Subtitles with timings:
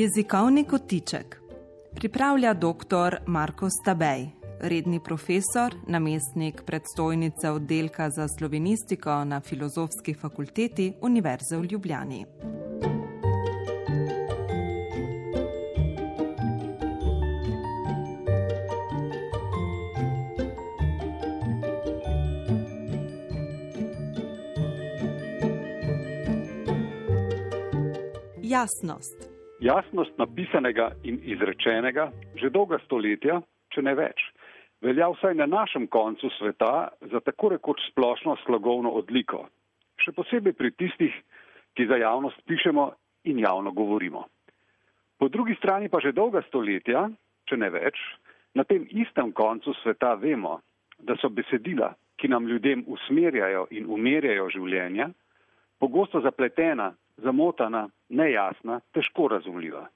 [0.00, 1.40] Jezikovni kotiček
[1.94, 3.16] pripravlja dr.
[3.26, 4.26] Marko Stabej,
[4.60, 12.26] redni profesor, namestnik predstojnice oddelka za slovenistiko na Filozofski fakulteti Univerze v Ljubljani.
[28.42, 29.29] Jasnost.
[29.60, 32.08] Jasnost napisanega in izrečenega
[32.40, 33.42] že dolga stoletja,
[33.74, 34.22] če ne več,
[34.80, 39.44] velja vsaj na našem koncu sveta za tako rekoč splošno slogovno odliko,
[40.00, 41.12] še posebej pri tistih,
[41.76, 42.86] ki za javnost pišemo
[43.28, 44.24] in javno govorimo.
[45.20, 47.10] Po drugi strani pa že dolga stoletja,
[47.44, 48.00] če ne več,
[48.56, 50.62] na tem istem koncu sveta vemo,
[50.98, 55.10] da so besedila, ki nam ljudem usmerjajo in umerjajo življenja,
[55.80, 59.86] pogosto zapletena, zamotana, nejasna, težko razumljiva.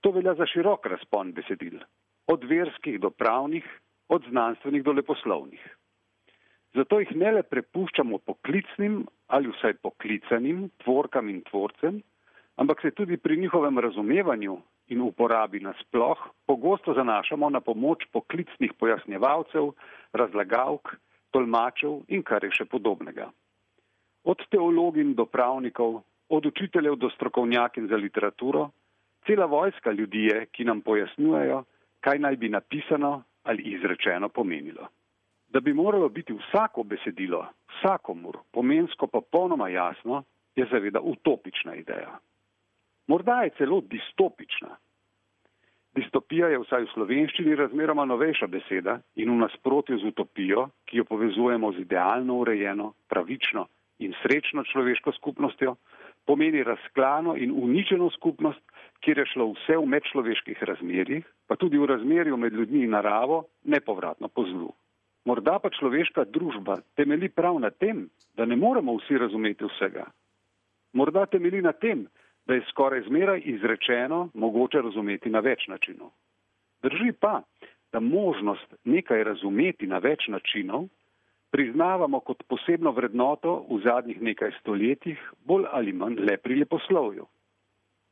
[0.00, 1.80] To velja za širok razpon besedil,
[2.26, 3.66] od verskih do pravnih,
[4.08, 5.62] od znanstvenih do leposlovnih.
[6.74, 9.00] Zato jih ne le prepuščamo poklicnim
[9.34, 12.02] ali vsaj poklicanim tvorkam in tvorcem,
[12.56, 14.56] ampak se tudi pri njihovem razumevanju
[14.94, 19.72] in uporabi nasploh pogosto zanašamo na pomoč poklicnih pojasnjevalcev,
[20.12, 20.94] razlagalk,
[21.30, 23.28] tolmačev in kar je še podobnega.
[24.24, 28.70] Od teologin do pravnikov, od učiteljev do strokovnjakin za literaturo,
[29.26, 31.64] cela vojska ljudi je, ki nam pojasnjujejo,
[32.00, 34.88] kaj naj bi napisano ali izrečeno pomenilo.
[35.48, 37.46] Da bi moralo biti vsako besedilo,
[37.78, 40.22] vsakomur pomensko popolnoma jasno,
[40.56, 42.18] je seveda utopična ideja.
[43.06, 44.76] Morda je celo distopična.
[45.94, 51.04] Distopija je vsaj v slovenščini razmeroma novejša beseda in v nasprotju z utopijo, ki jo
[51.04, 53.66] povezujemo z idealno urejeno, pravično
[53.98, 55.74] in srečno človeško skupnostjo,
[56.28, 58.60] pomeni razklano in uničeno skupnost,
[59.00, 63.46] kjer je šlo vse v medčloveških razmerjih, pa tudi v razmerju med ljudmi in naravo,
[63.64, 64.68] nepovratno po zlu.
[65.24, 70.04] Morda pa človeška družba temeli prav na tem, da ne moremo vsi razumeti vsega.
[70.92, 72.04] Morda temeli na tem,
[72.46, 76.12] da je skoraj zmeraj izrečeno mogoče razumeti na več načinov.
[76.82, 77.42] Drži pa,
[77.92, 80.88] da možnost nekaj razumeti na več načinov
[81.50, 87.26] priznavamo kot posebno vrednoto v zadnjih nekaj stoletjih, bolj ali manj le pri leposlovju.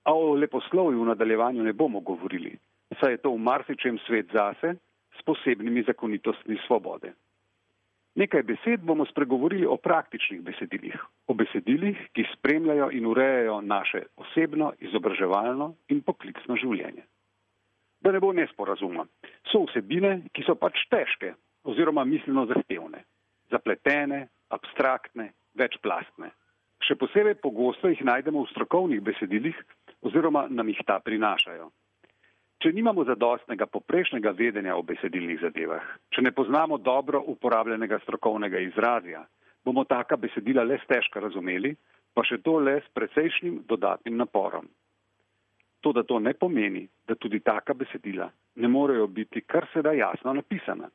[0.05, 2.57] A o leposlovju v nadaljevanju ne bomo govorili,
[3.01, 4.77] saj je to v marsičem svet zase
[5.19, 7.13] s posebnimi zakonitostmi svobode.
[8.17, 14.73] Nekaj besed bomo spregovorili o praktičnih besedilih, o besedilih, ki spremljajo in urejajo naše osebno,
[14.81, 17.05] izobraževalno in poklicno življenje.
[18.01, 19.05] Da ne bo nesporazuma,
[19.53, 23.05] so vsebine, ki so pač težke oziroma mislno zahtevne
[23.51, 26.31] zapletene, abstraktne, večplastne.
[26.85, 29.57] Še posebej pogosto jih najdemo v strokovnih besedilih
[30.07, 31.71] oziroma nam jih ta prinašajo.
[32.63, 39.27] Če nimamo zadostnega poprešnega vedenja o besedilnih zadevah, če ne poznamo dobro uporabljenega strokovnega izrazja,
[39.65, 41.75] bomo taka besedila le stežka razumeli,
[42.15, 44.69] pa še to le s precejšnjim dodatnim naporom.
[45.85, 49.93] To, da to ne pomeni, da tudi taka besedila ne morejo biti kar se da
[49.93, 50.89] jasno napisana.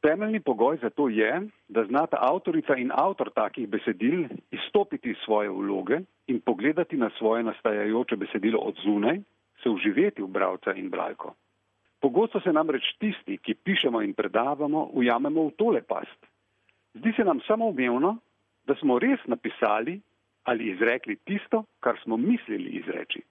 [0.00, 5.50] Temeljni pogoj za to je, da znata avtorica in avtor takih besedil izstopiti iz svoje
[5.50, 9.20] vloge in pogledati na svoje nastajajoče besedilo od zunaj,
[9.62, 11.34] se uživeti v bravca in bralko.
[12.00, 16.26] Pogosto se namreč tisti, ki pišemo in predavamo, ujamemo v tole past.
[16.94, 18.16] Zdi se nam samoumevno,
[18.66, 20.00] da smo res napisali
[20.44, 23.22] ali izrekli tisto, kar smo mislili izreči.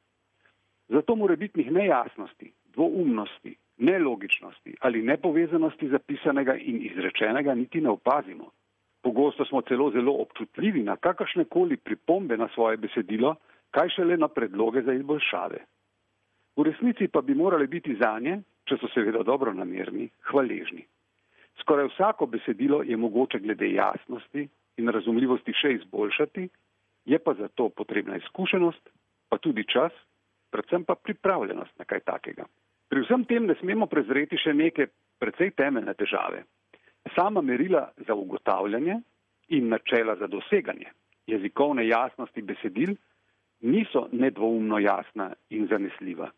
[0.87, 8.51] Zato mora bitnih nejasnosti, dvoumnosti, nelogičnosti ali nepovezanosti zapisanega in izrečenega niti ne opazimo.
[9.01, 13.35] Pogosto smo celo zelo občutljivi na kakršne koli pripombe na svoje besedilo,
[13.71, 15.57] kaj šele na predloge za izboljšave.
[16.57, 20.85] V resnici pa bi morali biti za nje, če so seveda dobro namerni, hvaležni.
[21.61, 24.47] Skoraj vsako besedilo je mogoče glede jasnosti
[24.77, 26.49] in razumljivosti še izboljšati,
[27.05, 28.89] je pa zato potrebna izkušenost,
[29.29, 29.93] pa tudi čas,
[30.51, 32.45] predvsem pa pripravljenost na kaj takega.
[32.87, 34.87] Pri vsem tem ne smemo prezreti še neke
[35.19, 36.43] precej temeljne težave.
[37.15, 39.01] Sama merila za ugotavljanje
[39.55, 40.91] in načela za doseganje
[41.27, 42.95] jezikovne jasnosti besedil
[43.61, 46.29] niso nedvoumno jasna in zanesljiva.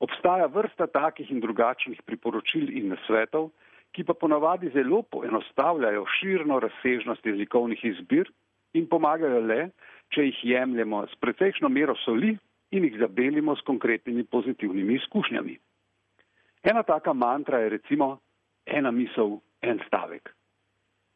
[0.00, 3.50] Obstaja vrsta takih in drugačnih priporočil in nasvetov,
[3.92, 8.30] ki pa ponavadi zelo poenostavljajo širno razsežnost jezikovnih izbir
[8.72, 9.68] in pomagajo le,
[10.14, 12.36] če jih jemljemo s precejšno mero soli
[12.70, 15.58] in jih zabelimo s konkretnimi pozitivnimi izkušnjami.
[16.62, 18.18] Ena taka mantra je recimo
[18.66, 20.30] ena misel, en stavek.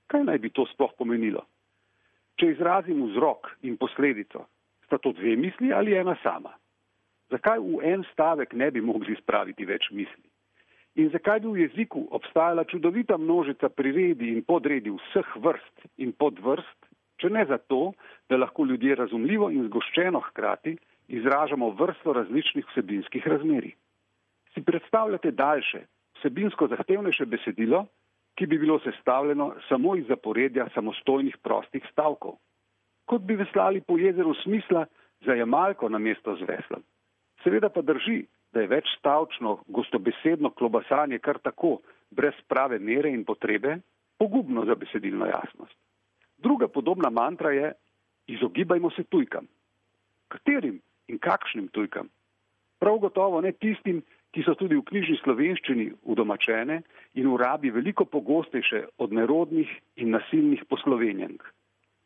[0.06, 1.44] Kaj naj bi to sploh pomenilo?
[2.40, 4.46] Če izrazim vzrok in posledico,
[4.86, 6.52] sta to dve misli ali ena sama?
[7.30, 10.26] Zakaj v en stavek ne bi mogli spraviti več misli?
[11.00, 16.90] In zakaj bi v jeziku obstajala čudovita množica priredi in podredi vseh vrst in podvrst,
[17.18, 17.94] če ne zato,
[18.28, 20.76] da lahko ljudje razumljivo in zgoščeno hkrati
[21.08, 23.74] izražamo vrsto različnih vsebinskih razmeri.
[24.54, 25.86] Si predstavljate daljše,
[26.18, 27.86] vsebinsko zahtevnejše besedilo,
[28.34, 32.36] ki bi bilo sestavljeno samo iz zaporedja samostojnih prostih stavkov,
[33.04, 34.86] kot bi veslali po jezeru smisla
[35.26, 36.82] za jamalko na mesto z veslom.
[37.42, 41.78] Seveda pa drži, da je več stavčno, gostobesedno klobasanje kar tako,
[42.10, 43.78] brez prave mere in potrebe,
[44.18, 45.76] pogubno za besedilno jasnost.
[46.38, 47.72] Druga podobna mantra je:
[48.26, 49.46] izogibajmo se tujkam.
[50.28, 52.08] Katerim in kakšnim tujkam?
[52.78, 54.02] Prav gotovo ne tistim,
[54.34, 56.80] ki so tudi v knjižni slovenščini udomačene
[57.14, 59.70] in v rabi veliko pogostejše od nerodnih
[60.02, 61.44] in nasilnih poslovenjenk.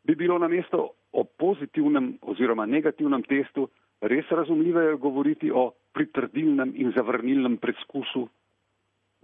[0.05, 3.67] Bi bilo na mesto o pozitivnem oziroma negativnem testu
[4.01, 8.27] res razumljiveje govoriti o pritrdilnem in zavrnilnem preizkusu?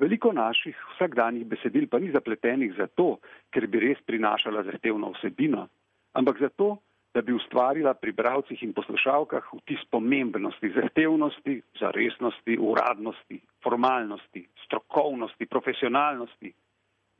[0.01, 3.19] Veliko naših vsakdanjih besedil pa ni zapletenih zato,
[3.53, 5.69] ker bi res prinašala zahtevno vsebino,
[6.13, 6.81] ampak zato,
[7.15, 16.51] da bi ustvarila pri bravcih in poslušalkah vtis pomembnosti, zahtevnosti, zaresnosti, uradnosti, formalnosti, strokovnosti, profesionalnosti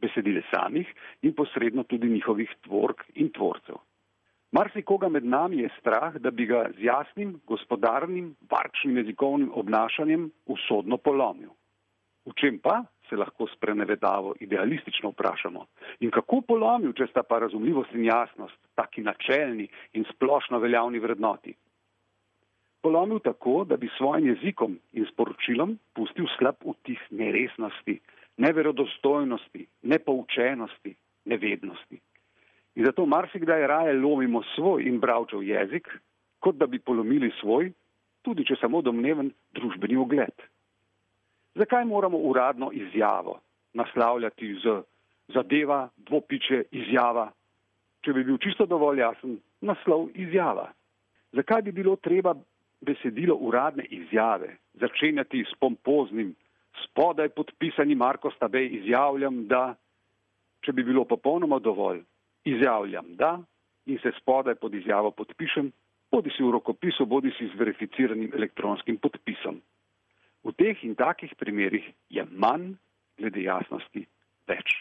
[0.04, 0.88] besedile samih
[1.22, 3.80] in posredno tudi njihovih tvork in tvorcev.
[4.52, 10.98] Marsikoga med nami je strah, da bi ga z jasnim, gospodarnim, varčnim jezikovnim obnašanjem usodno
[10.98, 11.50] polomil.
[12.26, 15.66] V čem pa se lahko sprenevedavo idealistično vprašamo?
[16.00, 21.56] In kako polomil, če sta pa razumljivost in jasnost taki načelni in splošno veljavni vrednoti?
[22.82, 28.00] Polomil tako, da bi svojim jezikom in sporočilom pustil slab vtih neresnosti,
[28.38, 32.00] neverodostojnosti, nepoučenosti, nevednosti.
[32.76, 35.88] In zato marsikdaj raje lomimo svoj in bravčev jezik,
[36.40, 37.72] kot da bi polomili svoj,
[38.22, 40.46] tudi če samo domneven družbeni ugled.
[41.56, 43.40] Zakaj moramo uradno izjavo
[43.74, 44.82] naslavljati z
[45.34, 47.32] zadeva, dvopiče, izjava,
[48.02, 50.72] če bi bil čisto dovolj jasen naslov izjava?
[51.32, 52.36] Zakaj bi bilo treba
[52.82, 56.36] besedilo uradne izjave začenjati s pompoznim,
[56.84, 59.76] spodaj podpisani Marko Stabej izjavljam, da,
[60.62, 62.04] če bi bilo popolnoma dovolj,
[62.44, 63.40] izjavljam, da
[63.86, 65.72] in se spodaj pod izjavo podpišem,
[66.12, 69.62] bodi si v rokopisu, bodi si z verificiranim elektronskim podpisom.
[70.46, 72.76] V teh in takih primerih je manj,
[73.18, 74.06] glede jasnosti,
[74.46, 74.76] več.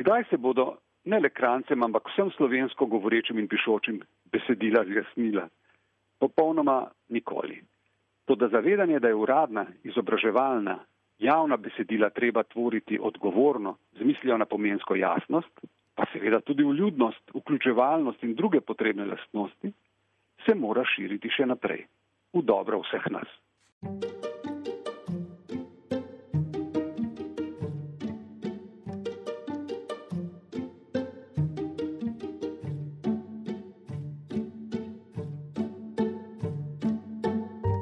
[0.00, 4.00] Kdaj se bodo ne le krancem, ampak vsem slovensko govorečim in pišočim
[4.32, 5.44] besedila zjasnila?
[6.20, 7.60] Popolnoma nikoli.
[8.24, 10.78] To, da zavedanje, da je uradna, izobraževalna,
[11.18, 15.52] javna besedila treba tvoriti odgovorno, z mislijo na pomensko jasnost,
[15.94, 19.72] pa seveda tudi vljudnost, vključevalnost in druge potrebne lastnosti,
[20.46, 21.84] se mora širiti še naprej,
[22.32, 24.19] v dobro vseh nas.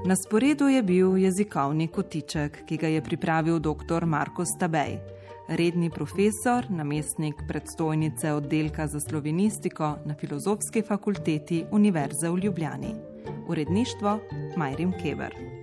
[0.08, 4.06] Na sporedu je bil jezikovni kotiček, ki ga je pripravil dr.
[4.08, 4.94] Marko Stabej,
[5.48, 12.94] redni profesor, namestnik predstojnice oddelka za slovenistiko na Filozofski fakulteti Univerze v Ljubljani.
[13.48, 14.18] Uredništvo
[14.56, 15.57] Majrim Keber.